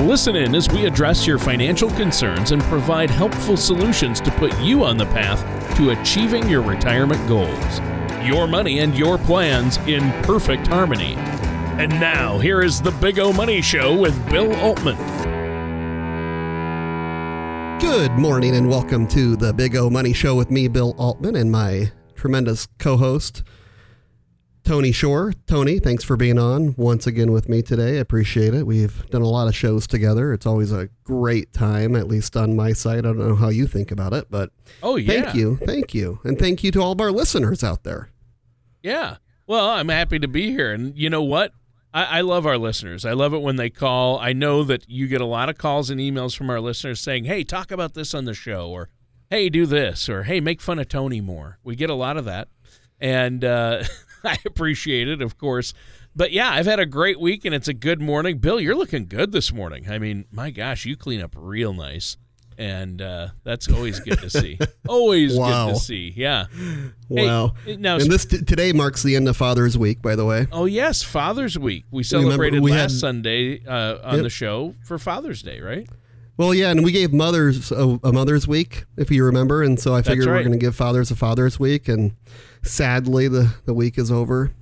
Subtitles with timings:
[0.00, 4.84] Listen in as we address your financial concerns and provide helpful solutions to put you
[4.84, 5.40] on the path
[5.78, 7.80] to achieving your retirement goals.
[8.22, 11.14] Your money and your plans in perfect harmony.
[11.78, 14.98] And now, here is the Big O Money Show with Bill Altman.
[17.80, 21.50] Good morning and welcome to the Big O Money Show with me, Bill Altman, and
[21.50, 23.42] my tremendous co host,
[24.66, 25.32] Tony Shore.
[25.46, 27.98] Tony, thanks for being on once again with me today.
[27.98, 28.66] I appreciate it.
[28.66, 30.32] We've done a lot of shows together.
[30.32, 32.98] It's always a great time, at least on my side.
[32.98, 34.50] I don't know how you think about it, but
[34.82, 35.22] Oh, yeah.
[35.22, 35.56] thank you.
[35.64, 36.18] Thank you.
[36.24, 38.10] And thank you to all of our listeners out there.
[38.82, 39.18] Yeah.
[39.46, 40.72] Well, I'm happy to be here.
[40.72, 41.52] And you know what?
[41.94, 43.04] I, I love our listeners.
[43.04, 44.18] I love it when they call.
[44.18, 47.26] I know that you get a lot of calls and emails from our listeners saying,
[47.26, 48.88] hey, talk about this on the show, or
[49.30, 51.58] hey, do this, or hey, make fun of Tony more.
[51.62, 52.48] We get a lot of that.
[52.98, 53.84] And uh,
[54.30, 55.72] I appreciate it, of course.
[56.14, 58.38] But yeah, I've had a great week and it's a good morning.
[58.38, 59.90] Bill, you're looking good this morning.
[59.90, 62.16] I mean, my gosh, you clean up real nice.
[62.58, 64.58] And uh, that's always good to see.
[64.88, 65.66] Always Wow.
[65.66, 66.14] good to see.
[66.16, 66.46] Yeah.
[67.10, 67.52] Hey, Wow.
[67.66, 70.46] now, and this t- today marks the end of Father's Week, by the way.
[70.50, 71.84] Oh yes, Father's Week.
[71.90, 74.22] We celebrated we last had- Sunday uh, on Yep.
[74.22, 75.86] the show for Father's Day, right?
[76.38, 79.94] Well, yeah, and we gave mothers a, a Mother's Week, if you remember, and so
[79.94, 80.34] I figured right.
[80.34, 82.14] we're going to give fathers a Father's Week, and
[82.62, 84.52] sadly the the week is over,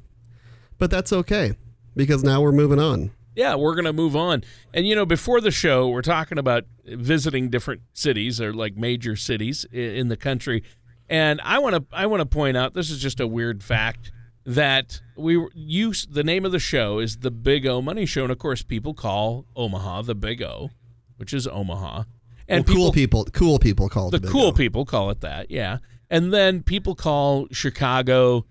[0.79, 1.55] but that's okay
[1.97, 3.11] because now we're moving on.
[3.35, 4.45] Yeah, we're gonna move on.
[4.73, 9.17] And you know, before the show, we're talking about visiting different cities or like major
[9.17, 10.63] cities in the country.
[11.09, 14.13] And I want to I want to point out this is just a weird fact
[14.47, 18.33] that we use the name of the show is the Big O Money Show, and
[18.33, 20.71] of course, people call Omaha the Big O,
[21.17, 22.05] which is Omaha.
[22.49, 24.53] And well, cool people, cool people call it the cool O.
[24.53, 25.79] people call it that, yeah.
[26.11, 28.45] And then people call Chicago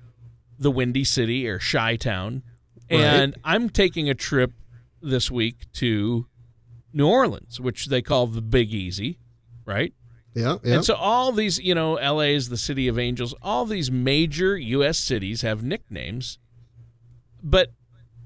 [0.58, 2.44] the Windy City or Chi Town.
[2.90, 4.52] And I'm taking a trip
[5.02, 6.28] this week to
[6.92, 9.20] New Orleans, which they call the Big Easy,
[9.66, 9.94] right?
[10.36, 10.76] Yeah, yeah.
[10.76, 13.36] And so all these, you know, LA is the city of angels.
[13.42, 14.98] All these major U.S.
[14.98, 16.40] cities have nicknames,
[17.42, 17.72] but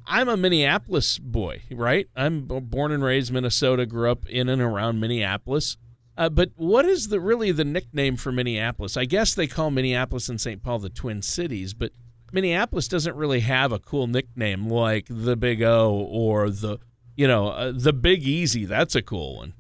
[0.07, 2.07] I'm a Minneapolis boy, right?
[2.15, 5.77] I'm born and raised Minnesota, grew up in and around Minneapolis.
[6.17, 8.97] Uh, but what is the really the nickname for Minneapolis?
[8.97, 10.63] I guess they call Minneapolis and St.
[10.63, 11.91] Paul the Twin Cities, but
[12.31, 16.79] Minneapolis doesn't really have a cool nickname like the Big O or the,
[17.15, 18.65] you know, uh, the Big Easy.
[18.65, 19.53] That's a cool one.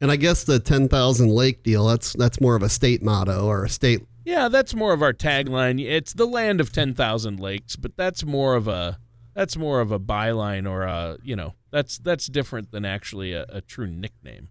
[0.00, 3.44] and I guess the ten thousand lake deal that's that's more of a state motto
[3.46, 4.00] or a state.
[4.24, 5.82] Yeah, that's more of our tagline.
[5.82, 8.98] It's the land of 10,000 lakes, but that's more of a
[9.38, 13.46] that's more of a byline or a, you know, that's that's different than actually a,
[13.48, 14.48] a true nickname.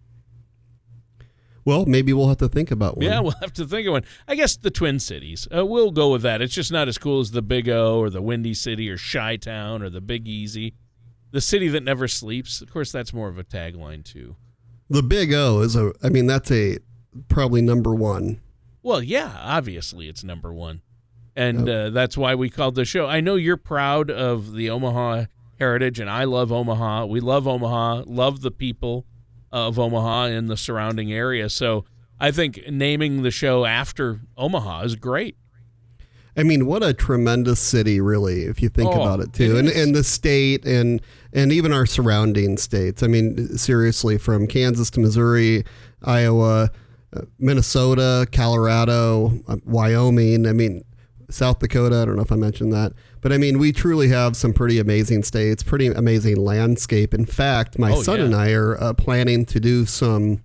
[1.66, 3.04] Well, maybe we'll have to think about one.
[3.04, 4.04] Yeah, we'll have to think of one.
[4.26, 5.46] I guess the Twin Cities.
[5.54, 6.40] Uh, we'll go with that.
[6.40, 9.36] It's just not as cool as the Big O or the Windy City or Chi
[9.36, 10.74] Town or the Big Easy.
[11.32, 12.62] The city that never sleeps.
[12.62, 14.36] Of course, that's more of a tagline too.
[14.88, 15.92] The Big O is a.
[16.02, 16.78] I mean, that's a
[17.28, 18.40] probably number one.
[18.82, 20.80] Well, yeah, obviously it's number one,
[21.38, 23.06] and uh, that's why we called the show.
[23.06, 25.26] I know you're proud of the Omaha
[25.58, 27.06] heritage, and I love Omaha.
[27.06, 29.06] We love Omaha, love the people
[29.52, 31.48] of Omaha and the surrounding area.
[31.48, 31.84] So
[32.18, 35.36] I think naming the show after Omaha is great.
[36.36, 39.60] I mean, what a tremendous city, really, if you think Oh, about it too, it
[39.60, 41.00] and and the state and
[41.32, 43.02] and even our surrounding states.
[43.02, 45.64] I mean, seriously, from Kansas to Missouri,
[46.02, 46.70] Iowa,
[47.12, 50.46] uh, Minnesota, Colorado, uh, Wyoming.
[50.46, 50.84] I mean,
[51.30, 51.96] South Dakota.
[51.96, 54.78] I don't know if I mentioned that, but I mean, we truly have some pretty
[54.78, 57.12] amazing states, pretty amazing landscape.
[57.14, 58.24] In fact, my Oh, son yeah.
[58.26, 60.42] and I are uh, planning to do some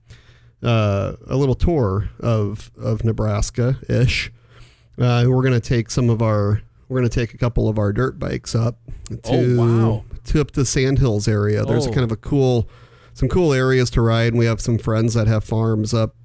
[0.62, 4.32] uh, a little tour of of Nebraska ish.
[4.98, 7.78] Uh, we're going to take some of our we're going to take a couple of
[7.80, 8.78] our dirt bikes up
[9.10, 10.06] to Oh, wow.
[10.26, 11.66] to up the Sandhills area.
[11.66, 11.92] There's Oh.
[11.92, 12.70] kind of a cool
[13.16, 16.16] some cool areas to ride, and we have some friends that have farms up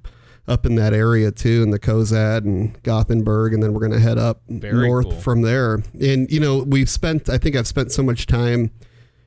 [0.49, 3.99] up in that area too, in the Cozad and Gothenburg, and then we're going to
[3.99, 5.19] head up Very north cool.
[5.19, 5.83] from there.
[6.01, 8.71] And you know, we've spent I think I've spent so much time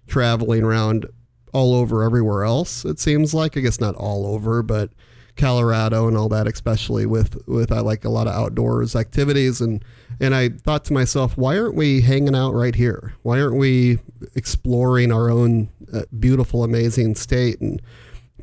[0.07, 1.07] traveling around
[1.53, 2.85] all over everywhere else.
[2.85, 4.91] It seems like I guess not all over, but
[5.37, 9.83] Colorado and all that, especially with with I like a lot of outdoors activities and
[10.21, 13.15] and I thought to myself, why aren't we hanging out right here?
[13.23, 13.99] Why aren't we
[14.35, 17.61] exploring our own uh, beautiful, amazing state?
[17.61, 17.81] And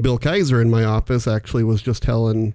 [0.01, 2.53] Bill Kaiser in my office actually was just telling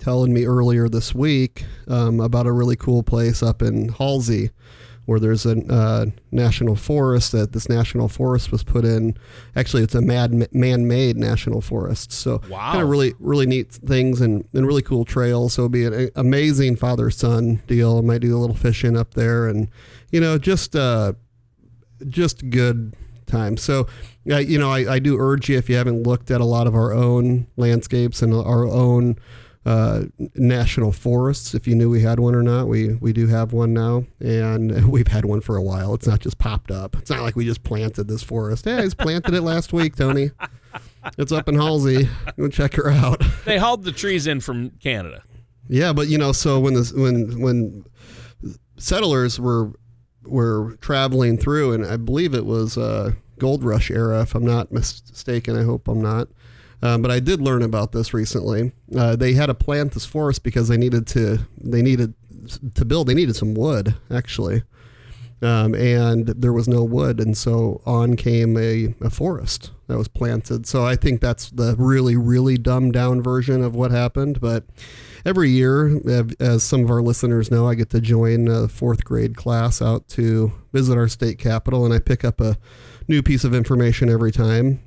[0.00, 4.50] telling me earlier this week um, about a really cool place up in Halsey
[5.06, 9.16] where there's a uh, national forest that this national forest was put in.
[9.56, 12.12] Actually, it's a mad, man-made national forest.
[12.12, 12.72] So Wow.
[12.72, 15.54] kind of really, really neat things and, and really cool trails.
[15.54, 17.98] So it'll be an amazing father-son deal.
[17.98, 19.68] I might do a little fishing up there and,
[20.12, 21.14] you know, just, uh,
[22.06, 22.94] just good
[23.26, 23.56] time.
[23.56, 23.88] So,
[24.30, 26.66] uh, you know, I, I do urge you if you haven't looked at a lot
[26.68, 29.16] of our own landscapes and our own
[29.66, 30.04] uh,
[30.34, 33.74] national forests, if you knew we had one or not, we we do have one
[33.74, 35.94] now, and we've had one for a while.
[35.94, 36.96] It's not just popped up.
[36.96, 38.64] It's not like we just planted this forest.
[38.64, 40.30] Hey, I just planted it last week, Tony.
[41.18, 42.08] It's up in Halsey.
[42.38, 43.22] Go check her out.
[43.44, 45.24] They hauled the trees in from Canada.
[45.66, 47.84] Yeah, but you know, so when this when when
[48.76, 49.72] settlers were
[50.24, 54.70] were traveling through, and I believe it was uh, Gold Rush era, if I'm not
[54.70, 55.56] mistaken.
[55.56, 56.28] I hope I'm not.
[56.82, 58.72] Um, but I did learn about this recently.
[58.96, 62.14] Uh, they had to plant this forest because they needed to they needed
[62.74, 63.06] to build.
[63.06, 64.62] They needed some wood actually,
[65.42, 70.08] um, and there was no wood, and so on came a, a forest that was
[70.08, 70.66] planted.
[70.66, 74.40] So I think that's the really really dumbed down version of what happened.
[74.40, 74.64] But
[75.26, 76.00] every year,
[76.40, 80.08] as some of our listeners know, I get to join a fourth grade class out
[80.10, 82.56] to visit our state capital, and I pick up a
[83.06, 84.80] new piece of information every time.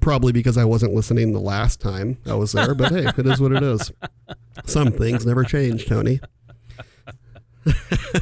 [0.00, 3.40] Probably because I wasn't listening the last time I was there, but hey, it is
[3.40, 3.92] what it is.
[4.64, 6.20] Some things never change, Tony.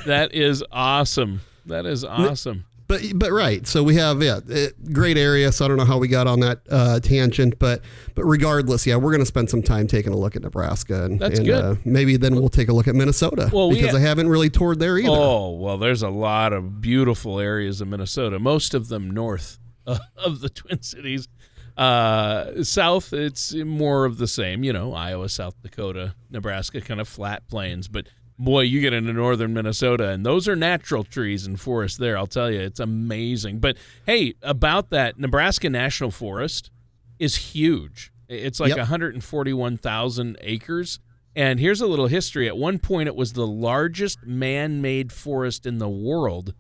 [0.07, 1.41] That is awesome.
[1.67, 2.65] That is awesome.
[2.89, 5.51] But but right, so we have yeah, eh, great area.
[5.51, 7.81] So I don't know how we got on that uh, tangent, but
[8.15, 11.23] but regardless, yeah, we're going to spend some time taking a look at Nebraska, and,
[11.23, 11.49] and.
[11.49, 14.29] Uh, maybe then we'll take a look at Minnesota Well, we because ha- I haven't
[14.29, 15.09] really toured there either.
[15.11, 19.99] Oh, well, there's a lot of beautiful areas of Minnesota, most of them north uh,
[20.17, 21.29] of the Twin Cities.
[21.77, 27.09] Uh, south, it's more of the same, you know, Iowa, South Dakota, Nebraska, kind of
[27.09, 27.89] flat plains.
[27.89, 28.09] But
[28.39, 32.19] boy, you get into northern Minnesota, and those are natural trees and forests there.
[32.19, 33.61] I'll tell you, it's amazing.
[33.61, 33.77] But
[34.07, 36.71] hey, about that, Nebraska National Forest
[37.19, 38.13] is huge.
[38.29, 38.79] It's like Yep.
[38.79, 40.99] 141,000 acres.
[41.35, 42.47] And here's a little history.
[42.47, 46.53] At one point, it was the largest man made forest in the world,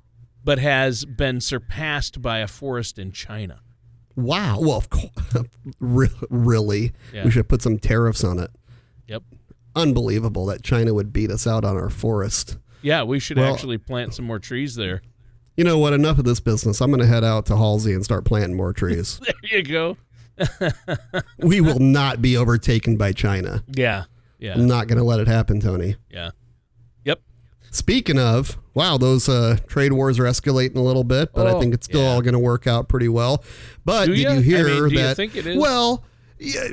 [0.44, 3.60] but has been surpassed by a forest in China.
[4.16, 4.58] Wow.
[4.60, 5.46] Well, of course,
[6.30, 7.24] really, Yeah.
[7.24, 8.50] we should put some tariffs on it.
[9.08, 9.22] Yep.
[9.74, 12.58] Unbelievable that China would beat us out on our forest.
[12.82, 15.02] Yeah, we should Well- actually plant some more trees there.
[15.56, 15.92] You know what?
[15.92, 16.80] Enough of this business.
[16.80, 19.20] I'm going to head out to Halsey and start planting more trees.
[19.42, 19.96] There you go.
[21.38, 23.62] we will not be overtaken by China.
[23.68, 24.04] Yeah.
[24.38, 24.54] Yeah.
[24.54, 25.96] I'm not going to let it happen, Tony.
[26.10, 26.30] Yeah.
[27.74, 31.60] Speaking of, wow, those uh, trade wars are escalating a little bit, but I Oh,
[31.60, 32.08] think it's still yeah.
[32.10, 33.42] all going to work out pretty well.
[33.84, 34.32] But Do did ya?
[34.34, 35.16] you I hear mean, do you that?
[35.16, 35.58] think it is?
[35.58, 36.04] Well,
[36.38, 36.68] yeah,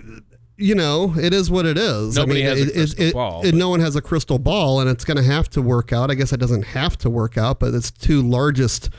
[0.58, 2.16] you know, it is what it is.
[2.18, 4.02] Nobody I mean, has a it- it- crystal it- ball, it- no one has a
[4.02, 6.12] crystal ball, and it's going to have to work out.
[6.12, 8.90] I guess it doesn't have to work out, but it's two largest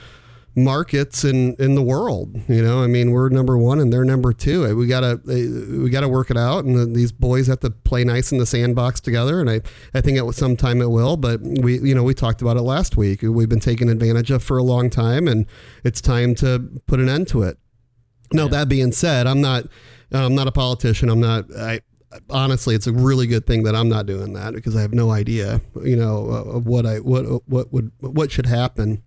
[0.56, 2.40] markets in in the world.
[2.48, 4.66] You know, I mean, we're number one and they're number two.
[4.66, 8.04] Uh, we gotta uh, we gotta work it out, and these boys have to play
[8.04, 9.40] nice in the sandbox together.
[9.40, 9.60] And I
[9.94, 11.16] I think at some time it will.
[11.16, 13.22] But we you know we talked about it last week.
[13.22, 15.46] We've been taken advantage of for a long time, and
[15.84, 17.58] it's time to put an end to it.
[18.32, 19.66] Now that being said, I'm not
[20.12, 21.08] I'm not a politician.
[21.08, 21.80] I'm not I
[22.28, 25.10] honestly it's a really good thing that I'm not doing that because I have no
[25.10, 29.02] idea, you know, uh, of what I what what would what should happen.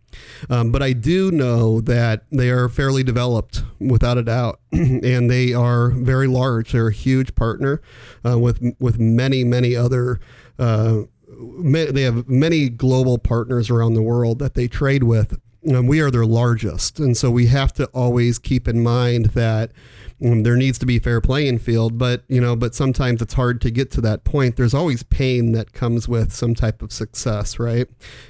[0.50, 5.54] Um, but I do know that they are fairly developed without a doubt, and they
[5.54, 6.72] are very large.
[6.72, 7.82] They're a huge partner
[8.26, 10.20] uh, with with many many other.
[10.58, 11.04] Uh,
[11.38, 16.00] ma- they have many global partners around the world that they trade with, and we
[16.00, 17.00] are their largest.
[17.00, 19.72] And so we have to always keep in mind that
[20.20, 21.98] there needs to be fair playing field.
[21.98, 24.56] But you know, but sometimes it's hard to get to that point.
[24.56, 27.88] There's always pain that comes with some type of success, right?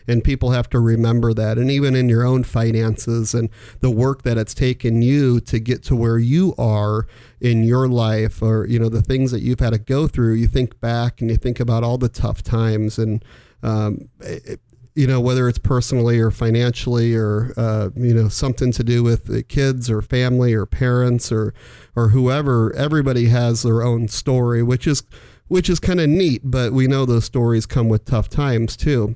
[0.08, 1.58] And people have to remember that.
[1.58, 3.50] And even in your own finances and
[3.82, 7.08] the work that it's taken you to get to where you are
[7.40, 10.48] in your life, or you know, the things that you've had to go through, you
[10.48, 13.24] think back and you think about all the tough times and
[13.62, 14.60] um, it,
[14.96, 19.26] you know, whether it's personally or financially or, uh, you know, something to do with
[19.26, 21.54] the kids or family or parents or,
[21.96, 25.04] or whoever, everybody has their own story, which is,
[25.48, 29.16] which is kind of neat, but we know those stories come with tough times too.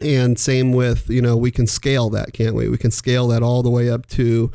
[0.00, 2.68] And same with, you know, we can scale that, can't we?
[2.68, 4.50] We can scale that all the way up to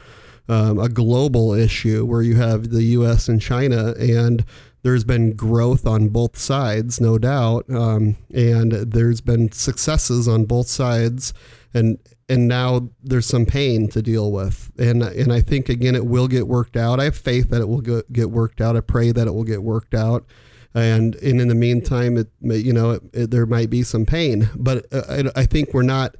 [0.50, 3.28] um, a global issue where you have the U.S.
[3.28, 4.46] and China, and
[4.84, 10.68] there's been growth on both sides, no doubt, um, and there's been successes on both
[10.68, 11.34] sides,
[11.74, 12.00] and
[12.30, 14.72] and now there's some pain to deal with.
[14.78, 17.00] And and I think again it will get worked out.
[17.00, 18.76] I have faith that it will get, worked out.
[18.76, 20.26] I pray that it will get worked out.
[20.74, 24.50] And and in the meantime it you know it, it, there might be some pain.
[24.56, 26.16] But uh, I, I think we're not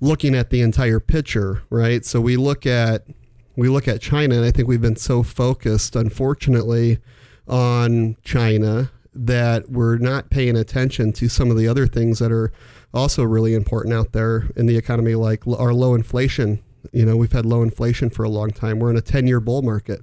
[0.00, 2.04] looking at the entire picture right?
[2.04, 3.06] So we look at
[3.56, 6.98] we look at China and I think we've been so focused unfortunately
[7.46, 12.52] on China that we're not paying attention to some of the other things that are
[12.92, 16.62] also really important out there in the economy, like our low inflation.
[16.92, 18.78] You know, we've had low inflation for a long time.
[18.78, 20.00] We're in a 10 year bull market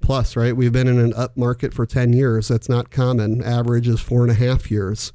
[0.00, 0.54] plus, right?
[0.54, 2.48] We've been in an up market for 10 years.
[2.48, 3.42] That's not common.
[3.42, 5.12] Average is four and a half years.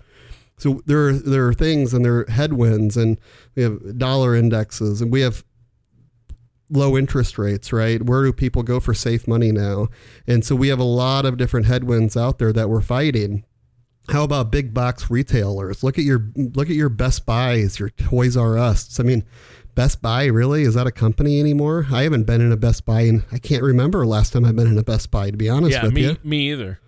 [0.57, 3.19] So there are, there are things and there are headwinds, and
[3.55, 5.43] we have dollar indexes, and we have
[6.69, 8.01] low interest rates, right?
[8.03, 9.87] Where do people go for safe money now?
[10.25, 13.45] And so we have a lot of different headwinds out there that we're fighting.
[14.09, 15.83] How about big box retailers?
[15.83, 18.99] Look at your look at your Best Buys, your Toys R Us.
[18.99, 19.25] I mean,
[19.75, 21.87] Best Buy really is that a company anymore?
[21.91, 24.67] I haven't been in a Best Buy and I can't remember last time I've been
[24.67, 26.17] in a Best Buy to be honest yeah, with me, you.
[26.23, 26.79] Me either.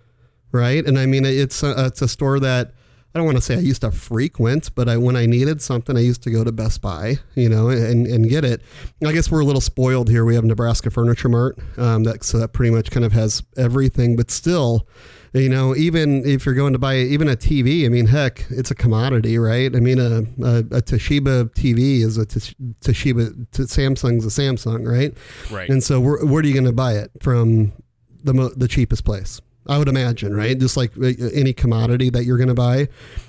[0.50, 0.84] Right?
[0.84, 2.72] And I mean it's a, it's a store that
[3.12, 5.96] I don't want to say I used to frequent, but I, when I needed something,
[5.96, 8.62] I used to go to Best Buy, you know, and, and get it.
[9.04, 10.24] I guess we're a little spoiled here.
[10.24, 14.14] We have Nebraska Furniture Mart um, that so that pretty much kind of has everything,
[14.14, 14.86] but still,
[15.32, 18.70] you know, even if you're going to buy even a TV, I mean, heck, it's
[18.70, 19.74] a commodity, right?
[19.74, 25.12] I mean, a, a, a Toshiba TV is a Toshiba, Samsung's a Samsung, right?
[25.50, 25.68] Right.
[25.68, 27.72] And so, where, where are you going to buy it from?
[28.22, 29.40] The mo- the cheapest place.
[29.66, 30.58] I would imagine, right?
[30.58, 32.88] Just like uh, any commodity that you're going to buy,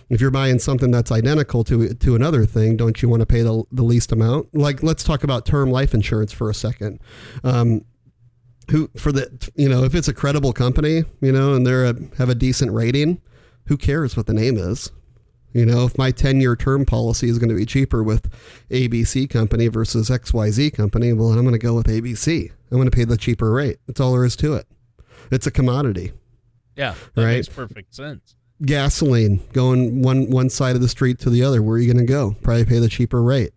[0.10, 3.42] if you're buying something that's identical to to another thing, don't you want to pay
[3.42, 4.54] the, the least amount?
[4.56, 7.00] Like, let's talk about term life insurance for a second.
[7.44, 7.86] Um,
[8.70, 11.96] who for the you know if it's a credible company, you know, and they're a,
[12.18, 13.22] have a decent rating,
[13.66, 14.92] who cares what the name is?
[15.54, 18.30] You know, if my 10 year term policy is going to be cheaper with
[18.70, 22.52] ABC company versus XYZ company, well, I'm going to go with ABC.
[22.72, 23.80] I'm going to pay the cheaper rate.
[23.86, 24.66] That's all there is to it.
[25.30, 26.14] It's a commodity.
[26.76, 27.34] Yeah, that Right.
[27.36, 28.36] makes perfect sense.
[28.64, 32.06] gasoline going one one side of the street to the other where are you going
[32.06, 33.54] to go probably pay the cheaper rate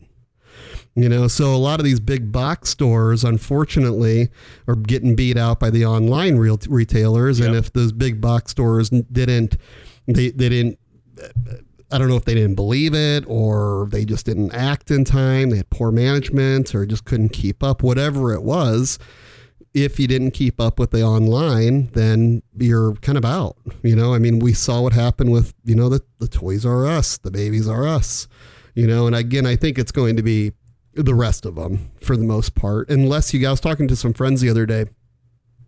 [0.96, 4.28] you know so a lot of these big box stores unfortunately
[4.66, 8.88] are getting beat out by the online real retailers and if those big box stores
[8.88, 9.58] didn't
[10.06, 10.78] they, they didn't
[11.92, 15.50] I don't know if they didn't believe it or they just didn't act in time.
[15.50, 18.98] They had poor management or just couldn't keep up, whatever it was.
[19.74, 23.56] If you didn't keep up with the online, then you're kind of out.
[23.82, 26.86] You know, I mean, we saw what happened with, you know, the, the Toys R
[26.86, 28.28] Us, the Babies R Us,
[28.74, 30.52] you know, and again, I think it's going to be
[30.94, 34.40] the rest of them for the most part, unless you guys talking to some friends
[34.40, 34.86] the other day.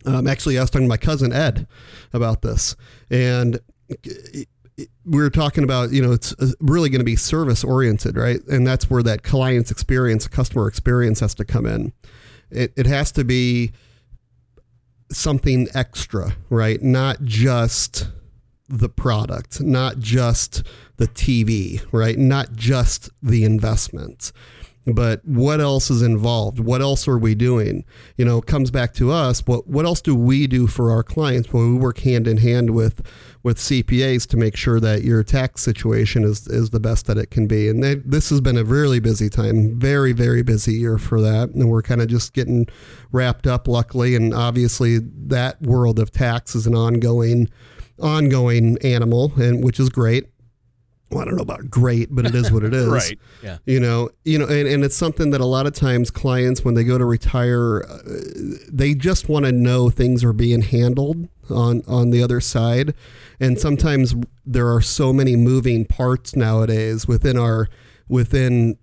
[0.05, 1.67] Um, actually, I was talking to my cousin Ed
[2.13, 2.77] about this,
[3.09, 3.59] and
[5.05, 8.45] we were talking about you know it's uh, really going to be service oriented right
[8.47, 11.91] and that's where that client's experience customer experience has to come in
[12.51, 13.71] it, it has to be
[15.11, 16.81] something extra right?
[16.81, 18.07] Not just
[18.69, 20.63] the product not just
[20.97, 22.17] the tv right?
[22.17, 24.31] Not just the investment
[24.87, 26.59] but what else is involved?
[26.59, 27.83] What else are we doing?
[28.15, 31.51] You know comes back to us what what else do we do for our clients?
[31.51, 33.05] Well we work hand in hand with
[33.43, 37.31] with CPAs to make sure that your tax situation is is the best that it
[37.31, 37.67] can be.
[37.67, 41.49] And they, this has been a really busy time very very busy year for that.
[41.49, 42.67] And we're kind of just getting
[43.11, 44.15] wrapped up luckily.
[44.15, 47.49] And obviously that world of tax is an ongoing
[47.99, 50.29] ongoing animal and which is great
[51.09, 53.19] well, I don't know about great, but it is what it is Right.
[53.41, 53.57] Yeah.
[53.65, 56.73] you know you know and, and it's something that a lot of times clients when
[56.73, 57.99] they go to retire uh,
[58.71, 62.93] they just want to know things are being handled on on the other side
[63.39, 67.69] and sometimes there are so many moving parts nowadays within our
[68.09, 68.77] within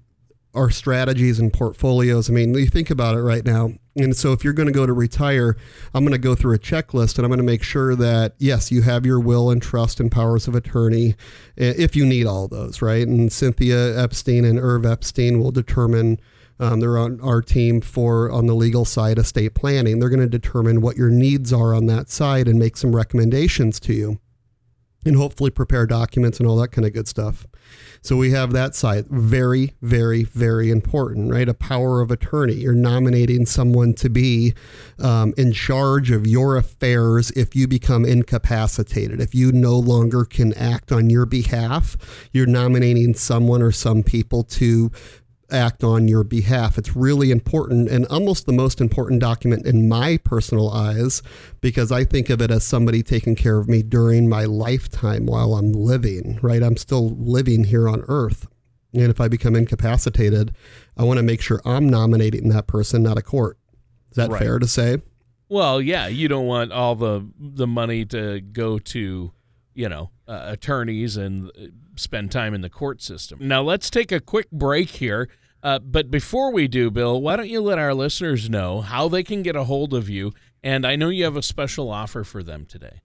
[0.54, 4.42] our strategies and portfolios i mean you think about it right now and so if
[4.42, 5.56] you're going to go to retire
[5.94, 8.72] i'm going to go through a checklist and i'm going to make sure that yes
[8.72, 11.14] you have your will and trust and powers of attorney
[11.56, 13.06] if you need all those right?
[13.06, 16.18] And cynthia epstein and irv epstein will determine
[16.58, 19.98] um, they're on our team for on the legal side estate planning.
[19.98, 23.80] They're going to determine what your needs are on that side and make some recommendations
[23.80, 24.20] to you
[25.04, 27.46] and hopefully prepare documents and all that kind of good stuff.
[28.02, 29.06] So we have that side.
[29.08, 31.49] Very, very, very important, right?
[31.49, 32.54] A power of attorney.
[32.54, 34.54] You're nominating someone to be
[34.99, 39.20] um, in charge of your affairs if you become incapacitated.
[39.20, 41.96] If you no longer can act on your behalf,
[42.32, 44.90] you're nominating someone or some people to
[45.50, 46.78] act on your behalf.
[46.78, 51.22] It's really important and almost the most important document in my personal eyes
[51.60, 55.54] because I think of it as somebody taking care of me during my lifetime while
[55.54, 56.62] I'm living, right?
[56.62, 58.46] I'm still living here on earth.
[58.92, 60.54] And if I become incapacitated,
[60.96, 63.58] I want to make sure I'm nominating that person, not a court.
[64.10, 64.40] Is that Right.
[64.42, 64.98] fair to say?
[65.48, 69.32] Well, yeah, you don't want all the the money to go to,
[69.75, 71.66] you know, uh, attorneys and uh,
[71.97, 73.38] spend time in the court system.
[73.40, 75.28] Now, let's take a quick break here.
[75.62, 79.23] Uh, but before we do, Bill, why don't you let our listeners know how they
[79.23, 80.33] can get a hold of you?
[80.62, 83.00] And I know you have a special offer for them today.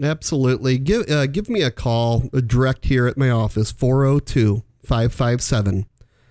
[0.00, 0.78] Absolutely.
[0.78, 5.86] Give uh, give me a call uh, direct here at my office 402 557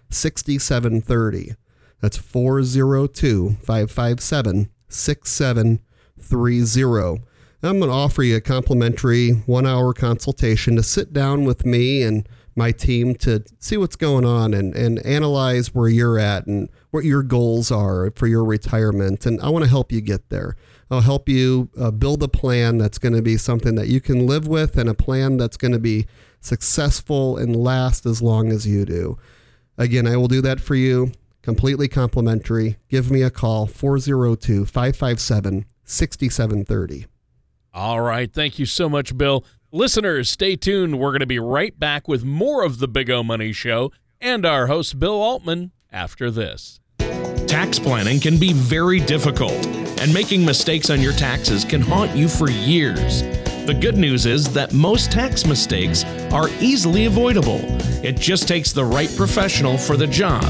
[0.10, 1.56] 6730.
[2.02, 7.24] That's 402 557 6730.
[7.64, 12.04] I'm going to offer you a complimentary one hour consultation to sit down with me
[12.04, 16.70] and my team to see what's going on and, and analyze where you're at and
[16.92, 19.26] what your goals are for your retirement.
[19.26, 20.56] And I want to help you get there.
[20.92, 24.28] I'll help you uh, build a plan that's going to be something that you can
[24.28, 26.06] live with and a plan that's going to be
[26.40, 29.18] successful and last as long as you do.
[29.80, 31.12] Again, I will do that for you
[31.42, 32.78] completely complimentary.
[32.90, 37.06] Give me a call 402 557 6730.
[37.74, 38.32] All right.
[38.32, 39.46] Thank you so much, Bill.
[39.72, 41.00] Listeners, stay tuned.
[41.00, 44.46] We're going to be right back with more of the Big O Money Show and
[44.46, 46.80] our host, Bill Altman, after this.
[47.48, 49.54] Tax planning can be very difficult,
[50.00, 53.24] and making mistakes on your taxes can haunt you for years.
[53.66, 57.60] The good news is that most tax mistakes are easily avoidable.
[58.04, 60.46] It just takes the right professional for the job.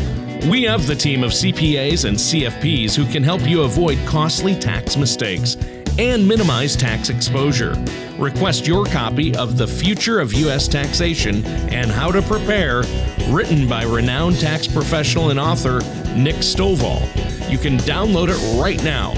[0.45, 4.95] We have the team of CPAs and CFPs who can help you avoid costly tax
[4.95, 5.55] mistakes
[5.99, 7.75] and minimize tax exposure.
[8.17, 10.67] Request your copy of The Future of U.S.
[10.67, 12.83] Taxation and How to Prepare,
[13.29, 15.79] written by renowned tax professional and author
[16.15, 17.01] Nick Stovall.
[17.49, 19.13] You can download it right now.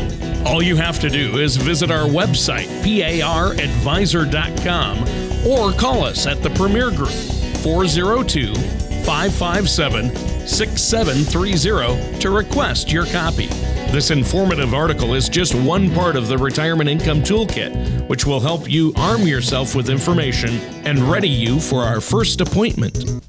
[0.45, 6.49] All you have to do is visit our website, paradvisor.com, or call us at the
[6.51, 7.09] Premier Group,
[7.63, 8.53] 402
[9.03, 13.47] 557 6730 to request your copy.
[13.91, 18.69] This informative article is just one part of the Retirement Income Toolkit, which will help
[18.69, 23.21] you arm yourself with information and ready you for our first appointment.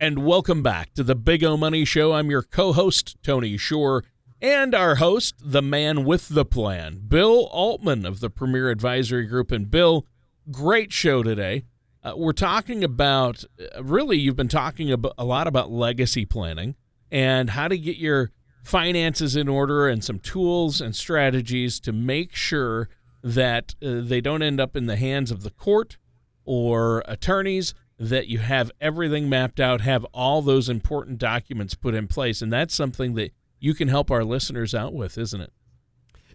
[0.00, 2.12] And welcome back to the Big O Money Show.
[2.12, 4.04] I'm your co host, Tony Shore,
[4.42, 9.50] and our host, the man with the plan, Bill Altman of the Premier Advisory Group.
[9.50, 10.06] And Bill,
[10.50, 11.64] great show today.
[12.06, 16.76] Uh, we're talking about uh, really, you've been talking a lot about legacy planning
[17.10, 18.30] and how to get your
[18.62, 22.88] finances in order and some tools and strategies to make sure
[23.24, 25.96] that uh, they don't end up in the hands of the court
[26.44, 32.06] or attorneys that you have everything mapped out have all those important documents put in
[32.06, 32.40] place.
[32.40, 35.52] And that's something that you can help our listeners out with isn't it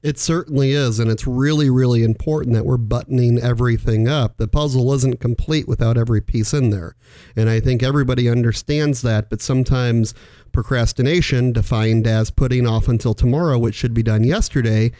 [0.03, 4.37] It certainly is, and it's really, really important that we're buttoning everything up.
[4.37, 6.95] The puzzle isn't complete without every piece in there.
[7.35, 10.15] And I think everybody understands that, but sometimes
[10.51, 14.91] procrastination, defined as putting off until tomorrow what should be done yesterday,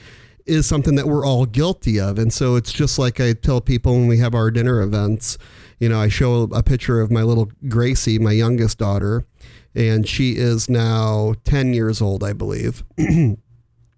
[0.45, 2.19] is something that we're all guilty of.
[2.19, 5.39] And so it's just like I tell people when we have our dinner events,
[5.79, 9.25] you know, I show a picture of my little Gracie, my youngest daughter,
[9.73, 12.83] and she is now 10 years old, I believe.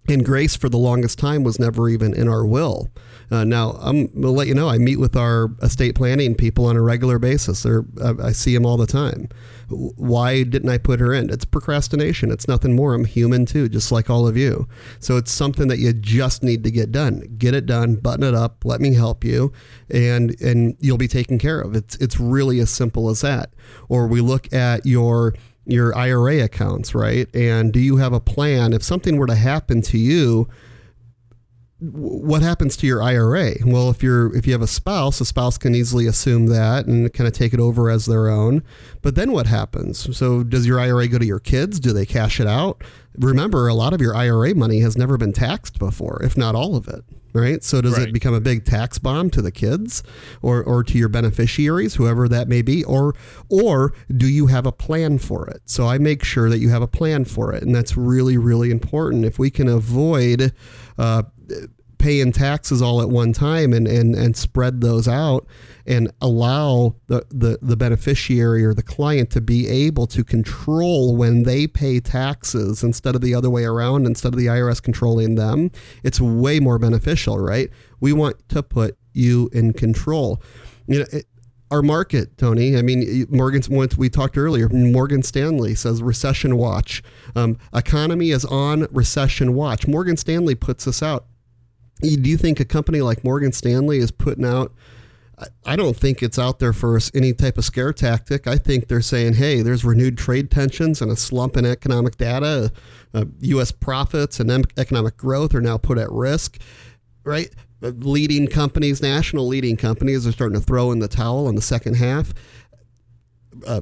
[0.06, 2.88] And Grace, for the longest time, was never even in our will.
[3.30, 6.76] Uh, now, I'm to let you know, I meet with our estate planning people on
[6.76, 7.62] a regular basis.
[7.62, 9.28] They're, I, I see them all the time.
[9.70, 11.30] Why didn't I put her in?
[11.30, 12.30] It's procrastination.
[12.30, 12.92] It's nothing more.
[12.92, 14.68] I'm human too, just like all of you.
[15.00, 17.36] So it's something that you just need to get done.
[17.38, 19.52] Get it done, button it up, let me help you,
[19.90, 21.74] and and you'll be taken care of.
[21.74, 23.54] It's it's really as simple as that.
[23.88, 25.34] Or we look at your
[25.66, 27.28] your IRA accounts, right?
[27.34, 28.72] And do you have a plan?
[28.72, 30.48] If something were to happen to you,
[31.92, 33.54] what happens to your IRA?
[33.64, 37.12] Well, if you're if you have a spouse, a spouse can easily assume that and
[37.12, 38.62] kind of take it over as their own.
[39.02, 40.16] But then what happens?
[40.16, 41.80] So does your IRA go to your kids?
[41.80, 42.82] Do they cash it out?
[43.18, 46.74] Remember, a lot of your IRA money has never been taxed before, if not all
[46.76, 47.04] of it.
[47.32, 47.64] Right.
[47.64, 48.08] So does Right.
[48.08, 50.04] it become a big tax bomb to the kids
[50.40, 52.84] or, or to your beneficiaries, whoever that may be?
[52.84, 53.12] Or
[53.48, 55.62] or do you have a plan for it?
[55.66, 57.64] So I make sure that you have a plan for it.
[57.64, 59.24] And that's really, really important.
[59.24, 60.52] If we can avoid
[60.96, 61.24] uh,
[62.04, 65.46] paying taxes all at one time and, and, and spread those out
[65.86, 71.44] and allow the, the, the beneficiary or the client to be able to control when
[71.44, 75.70] they pay taxes instead of the other way around, instead of the IRS controlling them,
[76.02, 77.70] it's way more beneficial, right?
[78.00, 80.42] We want to put you in control.
[80.86, 81.24] You know, it,
[81.70, 82.76] our market, Tony.
[82.76, 83.62] I mean, Morgan.
[83.70, 87.02] Once we talked earlier, Morgan Stanley says recession watch.
[87.34, 89.88] Um, economy is on recession watch.
[89.88, 91.24] Morgan Stanley puts this out.
[92.04, 94.72] Do you think a company like Morgan Stanley is putting out
[95.66, 98.46] I don't think it's out there for any type of scare tactic.
[98.46, 102.72] I think they're saying, hey, there's renewed trade tensions and a slump in economic data.
[103.12, 103.72] Uh, U.S.
[103.72, 106.60] profits and economic growth are now put at risk,
[107.24, 107.48] right?
[107.82, 111.62] Uh, leading companies, national leading companies, are starting to throw in the towel in the
[111.62, 112.32] second half.
[113.66, 113.80] Uh,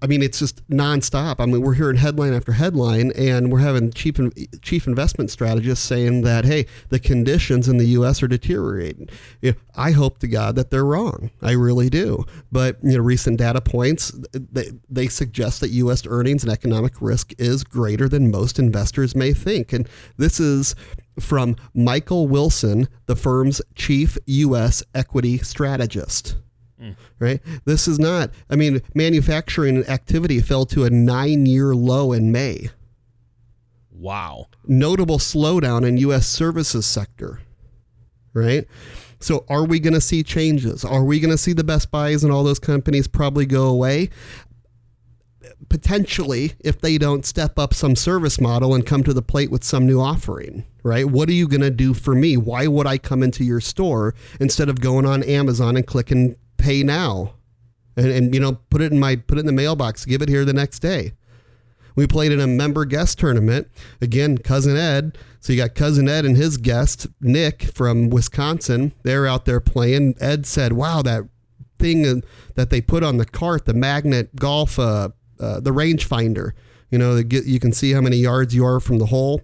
[0.00, 1.40] I mean, it's just nonstop.
[1.40, 4.16] I mean, we're hearing headline after headline, and we're having chief
[4.62, 8.22] chief investment strategists saying that, hey, the conditions in the U.S.
[8.22, 9.08] are deteriorating.
[9.40, 11.30] You know, I hope to God that they're wrong.
[11.42, 12.24] I really do.
[12.52, 16.06] But you know, recent data points they, they suggest that U.S.
[16.06, 20.76] earnings and economic risk is greater than most investors may think, and this is
[21.18, 24.84] from Michael Wilson, the firm's chief U.S.
[24.94, 26.36] equity strategist.
[26.80, 26.96] Mm.
[27.18, 27.40] Right?
[27.64, 32.70] This is not, I mean, manufacturing activity fell to a nine year low in May.
[33.90, 34.46] Wow.
[34.66, 36.26] Notable slowdown in U.S.
[36.26, 37.40] services sector.
[38.32, 38.66] Right?
[39.20, 40.84] So, are we going to see changes?
[40.84, 44.10] Are we going to see the Best Buys and all those companies probably go away?
[45.68, 49.64] Potentially, if they don't step up some service model and come to the plate with
[49.64, 51.06] some new offering, right?
[51.06, 52.36] What are you going to do for me?
[52.36, 56.82] Why would I come into your store instead of going on Amazon and clicking pay
[56.82, 57.34] now.
[57.96, 60.28] And, and you know put it in my put it in the mailbox give it
[60.28, 61.12] here the next day.
[61.96, 63.68] We played in a member guest tournament.
[64.00, 65.18] Again cousin ed.
[65.40, 68.92] So you got cousin ed and his guest nick from wisconsin.
[69.02, 70.14] They're out there playing.
[70.20, 71.24] Ed said wow that
[71.78, 72.22] thing
[72.54, 76.52] that they put on the cart the magnet golf uh, uh, the rangefinder
[76.90, 79.42] you know you can see how many yards you are from the hole.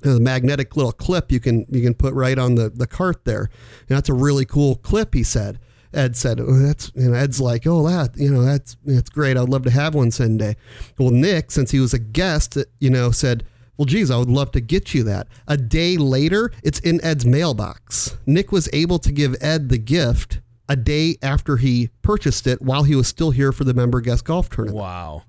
[0.00, 3.50] The magnetic little clip you can you can put right on the, the cart there.
[3.88, 5.58] And that's a really cool clip he said
[5.92, 9.36] Ed said, oh, "That's," and Ed's like, "Oh, that, you know, that's that's great.
[9.36, 10.56] I'd love to have one someday."
[10.98, 13.44] Well, Nick, since he was a guest, you know, said,
[13.76, 17.26] "Well, geez, I would love to get you that." A day later, it's in Ed's
[17.26, 18.16] mailbox.
[18.26, 22.84] Nick was able to give Ed the gift a day after he purchased it, while
[22.84, 24.80] he was still here for the member guest golf tournament.
[24.80, 25.24] Wow.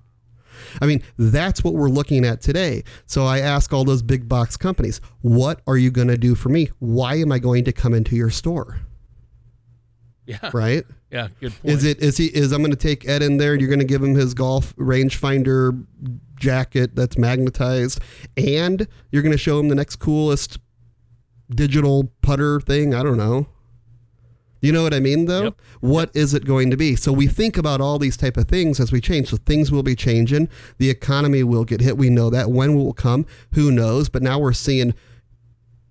[0.80, 2.84] I mean, that's what we're looking at today.
[3.06, 6.48] So I ask all those big box companies, what are you going to do for
[6.48, 6.70] me?
[6.78, 8.82] Why am I going to come into your store?
[10.26, 10.50] Yeah.
[10.52, 10.84] Right?
[11.10, 11.74] Yeah, good point.
[11.74, 13.84] Is it is he is I'm going to take Ed in there, you're going to
[13.84, 15.84] give him his golf rangefinder
[16.36, 18.00] jacket that's magnetized
[18.36, 20.58] and you're going to show him the next coolest
[21.50, 23.46] digital putter thing, I don't know.
[24.60, 25.44] You know what I mean though?
[25.44, 25.60] Yep.
[25.80, 26.22] What yep.
[26.22, 26.94] is it going to be?
[26.94, 29.30] So we think about all these type of things as we change.
[29.30, 30.48] So things will be changing.
[30.78, 31.98] The economy will get hit.
[31.98, 32.48] We know that.
[32.48, 33.26] When will it come?
[33.54, 34.08] Who knows?
[34.08, 34.94] But now we're seeing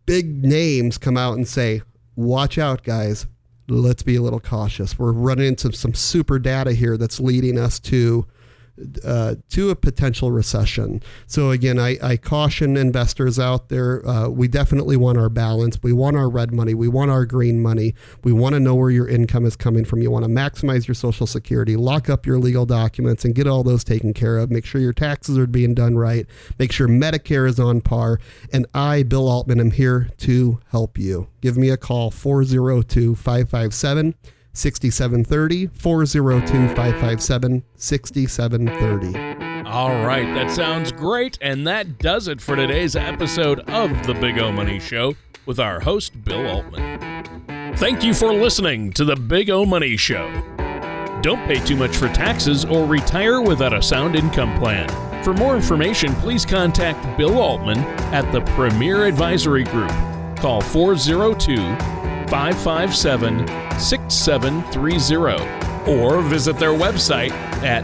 [0.06, 1.82] big names come out and say,
[2.16, 3.28] "Watch out, guys
[3.68, 4.98] let's be a little cautious.
[4.98, 8.26] We're running into some super data here that's leading us to
[9.06, 11.02] uh, to a potential recession.
[11.28, 14.08] So again, I, I caution investors out there.
[14.08, 15.80] Uh, we definitely want our balance.
[15.82, 16.74] We want our red money.
[16.74, 17.94] We want our green money.
[18.24, 20.02] We want to know where your income is coming from.
[20.02, 23.64] You want to maximize your Social Security, lock up your legal documents, and get all
[23.64, 24.52] those taken care of.
[24.52, 26.26] Make sure your taxes are being done right.
[26.60, 28.20] Make sure Medicare is on par.
[28.52, 31.28] And I, Bill Altman, am here to help you.
[31.42, 34.16] Give me a call 402 557
[34.54, 39.42] 6730 402 557 6730.
[39.68, 41.38] All right, that sounds great.
[41.42, 45.80] And that does it for today's episode of The Big O Money Show with our
[45.80, 47.76] host, Bill Altman.
[47.78, 50.30] Thank you for listening to The Big O Money Show.
[51.22, 54.90] Don't pay too much for taxes or retire without a sound income plan.
[55.24, 57.78] For more information, please contact Bill Altman
[58.12, 59.92] at the Premier Advisory Group.
[60.38, 61.56] Call 402
[62.32, 63.46] 557
[63.78, 67.84] 6730 or visit their website at